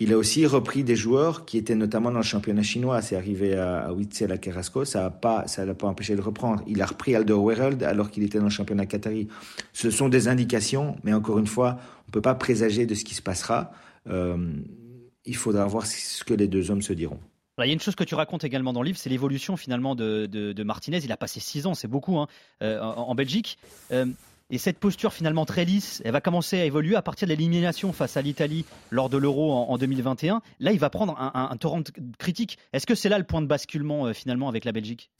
[0.00, 3.02] Il a aussi repris des joueurs qui étaient notamment dans le championnat chinois.
[3.02, 4.84] C'est arrivé à, à Witzel, à Carrasco.
[4.84, 6.62] Ça n'a pas, ça l'a pas empêché de reprendre.
[6.68, 9.26] Il a repris Alderweireld alors qu'il était dans le championnat qatari.
[9.72, 13.14] Ce sont des indications, mais encore une fois, on peut pas présager de ce qui
[13.14, 13.72] se passera.
[14.06, 17.20] il faudra voir ce que les deux hommes se diront.
[17.58, 19.94] il y a une chose que tu racontes également dans le livre, c'est l'évolution finalement
[19.94, 20.98] de, Martinez.
[21.04, 22.28] Il a passé six ans, c'est beaucoup, hein,
[22.60, 23.58] en, Belgique.
[24.50, 27.92] Et cette posture finalement très lisse, elle va commencer à évoluer à partir de l'élimination
[27.92, 30.40] face à l'Italie lors de l'Euro en, 2021.
[30.60, 31.82] Là, il va prendre un, torrent
[32.18, 32.56] critique.
[32.72, 35.10] Est-ce que c'est là le point de basculement euh, finalement avec la Belgique?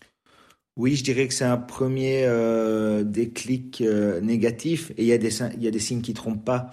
[0.79, 5.19] Oui, je dirais que c'est un premier euh, déclic euh, négatif et il y, a
[5.19, 5.31] des,
[5.79, 6.71] signes qui ne trompent pas.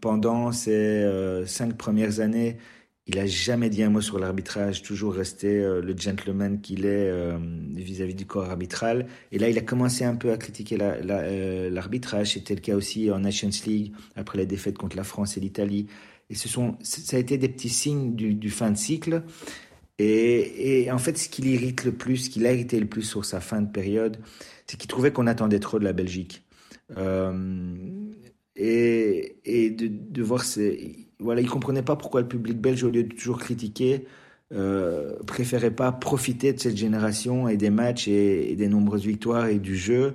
[0.00, 2.58] pendant ces cinq premières années,
[3.06, 7.10] il a jamais dit un mot sur l'arbitrage, toujours resté euh, le gentleman qu'il est
[7.10, 7.36] euh,
[7.74, 9.06] vis-à-vis du corps arbitral.
[9.30, 12.32] Et là, il a commencé un peu à critiquer euh, l'arbitrage.
[12.32, 15.86] C'était le cas aussi en Nations League, après la défaite contre la France et l'Italie.
[16.30, 19.22] Et ce sont, ça a été des petits signes du, fin de cycle.
[19.98, 23.24] Et, en fait, ce qui l'irrite le plus, ce qui l'a irrité le plus sur
[23.24, 24.18] sa fin de période,
[24.66, 26.44] c'est qu'il trouvait qu'on attendait trop de la Belgique.
[28.56, 30.44] et, et de, voir
[31.20, 34.06] voilà, il comprenait pas pourquoi le public belge, au lieu de toujours critiquer,
[34.52, 39.58] euh, préférait pas profiter de cette génération et des matchs et, des nombreuses victoires et
[39.58, 40.14] du jeu.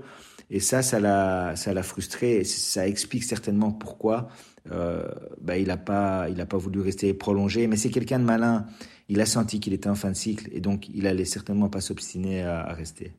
[0.52, 2.38] Et ça, ça l'a, frustré.
[2.38, 4.30] Et ça explique certainement pourquoi
[4.72, 5.04] euh,
[5.42, 7.68] bah, il n'a pas, pas voulu rester prolongé.
[7.68, 8.66] Mais c'est quelqu'un de malin.
[9.10, 11.82] Il a senti qu'il était en fin de cycle et donc il allait certainement pas
[11.82, 13.12] s'obstiner à rester.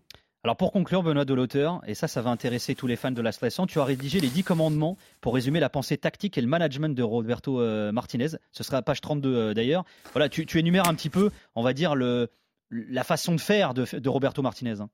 [0.42, 3.20] Alors pour conclure, Benoît de l'auteur, et ça, ça va intéresser tous les fans de
[3.20, 6.46] la Stressant, tu as rédigé les 10 commandements pour résumer la pensée tactique et le
[6.46, 8.28] management de Roberto euh, Martinez.
[8.50, 9.84] Ce sera à page 32 euh, d'ailleurs.
[10.14, 12.30] Voilà, tu, énumères un petit peu, on va dire, le,
[12.70, 14.80] la façon de faire de, Roberto Martinez.
[14.80, 14.88] Hein.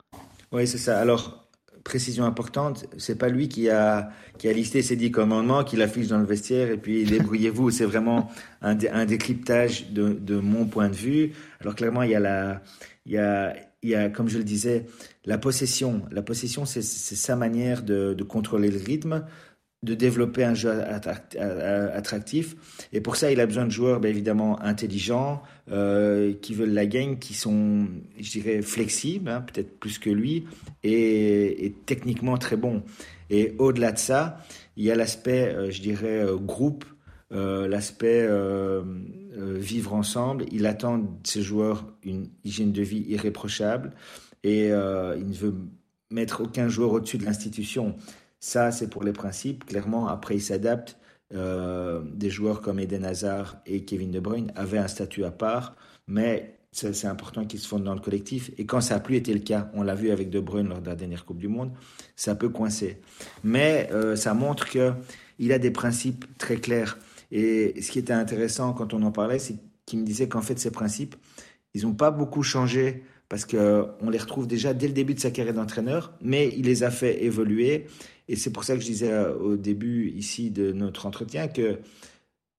[0.51, 0.99] Oui, c'est ça.
[0.99, 1.46] Alors,
[1.87, 6.09] précision importante, c'est pas lui qui a, qui a listé ces 10 commandements, qui l'affiche
[6.09, 7.71] dans le vestiaire, et puis débrouillez-vous.
[7.71, 11.33] c'est vraiment un, un décryptage de, de mon point de vue.
[11.61, 12.61] Alors clairement, il y a la...
[13.09, 13.55] Il y a,
[13.87, 14.87] il y a, comme je le disais,
[15.25, 16.03] la possession.
[16.11, 19.25] La possession, c'est sa manière de, contrôler le rythme,
[19.83, 22.57] de développer un jeu attractif.
[22.93, 26.87] Et pour ça, il a besoin de joueurs, bien évidemment, intelligents, euh, qui veulent la
[26.87, 27.87] gagne, qui sont,
[28.19, 30.47] je dirais, flexibles, hein, peut-être plus que lui,
[30.83, 32.83] et, techniquement très bons.
[33.31, 34.41] Et au-delà de ça,
[34.77, 36.85] il y a l'aspect, euh, je dirais, euh, groupe,
[37.31, 38.27] l'aspect
[39.39, 40.47] euh, vivre ensemble.
[40.51, 43.93] Il attend de ses joueurs une hygiène de vie irréprochable
[44.43, 45.55] et euh, il ne veut
[46.11, 47.97] mettre aucun joueur au-dessus de l'institution.
[48.47, 49.67] Ça, c'est pour les principes.
[49.67, 50.97] Clairement, après, il s'adapte.
[51.35, 55.75] Euh, des joueurs comme Eden Hazard et Kevin De Bruyne avaient un statut à part,
[56.07, 58.53] mais c'est important qu'ils se fondent dans le collectif.
[58.57, 60.81] Et quand ça n'a plus été le cas, on l'a vu avec De Bruyne lors
[60.81, 61.73] de la dernière Coupe du Monde,
[62.15, 63.01] ça peut coincer.
[63.43, 66.99] Mais ça montre qu'il a des principes très clairs.
[67.33, 69.57] Et ce qui était intéressant quand on en parlait, c'est
[69.87, 71.17] qu'il me disait qu'en fait, ces principes,
[71.75, 75.31] ils n'ont pas beaucoup changé parce qu'on les retrouve déjà dès le début de sa
[75.31, 77.87] carrière d'entraîneur, mais il les a fait évoluer.
[78.29, 81.79] Et c'est pour ça que je disais euh, au début ici de notre entretien que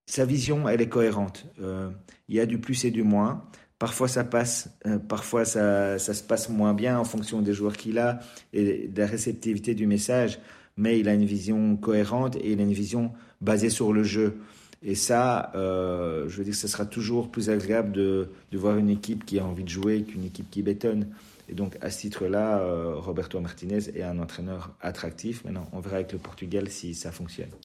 [0.05, 1.45] sa vision, elle est cohérente.
[1.61, 1.89] Euh,
[2.29, 3.43] il y a du plus et du moins.
[3.79, 7.77] Parfois ça passe, euh, parfois ça, ça, se passe moins bien en fonction des joueurs
[7.77, 8.19] qu'il a
[8.53, 10.39] et de la réceptivité du message,
[10.77, 14.37] mais il a une vision cohérente et il a une vision basée sur le jeu.
[14.81, 18.89] Et ça, je veux dire que ce sera toujours plus agréable de, de, voir une
[18.89, 21.07] équipe qui a envie de jouer qu'une équipe qui bétonne.
[21.49, 25.45] Et donc, à ce titre-là, euh, Roberto Martinez est un entraîneur attractif.
[25.45, 27.51] Maintenant, on verra avec le Portugal si ça fonctionne.